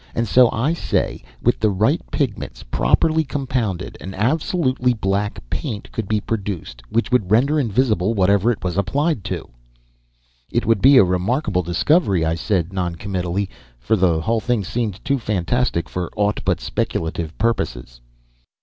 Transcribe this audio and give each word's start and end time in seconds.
And 0.15 0.27
so 0.27 0.49
I 0.49 0.73
say, 0.73 1.23
with 1.43 1.59
the 1.59 1.69
right 1.69 2.01
pigments, 2.11 2.63
properly 2.63 3.23
compounded, 3.23 3.99
an 4.01 4.15
absolutely 4.15 4.95
black 4.95 5.47
paint 5.51 5.91
could 5.91 6.07
be 6.07 6.19
produced 6.19 6.81
which 6.89 7.11
would 7.11 7.29
render 7.29 7.59
invisible 7.59 8.15
whatever 8.15 8.49
it 8.51 8.63
was 8.63 8.77
applied 8.77 9.23
to." 9.25 9.47
"It 10.51 10.65
would 10.65 10.81
be 10.81 10.97
a 10.97 11.03
remarkable 11.03 11.61
discovery," 11.61 12.25
I 12.25 12.33
said 12.33 12.73
non 12.73 12.95
committally, 12.95 13.47
for 13.77 13.95
the 13.95 14.21
whole 14.21 14.39
thing 14.39 14.63
seemed 14.63 15.05
too 15.05 15.19
fantastic 15.19 15.87
for 15.87 16.09
aught 16.15 16.39
but 16.43 16.59
speculative 16.59 17.37
purposes. 17.37 18.01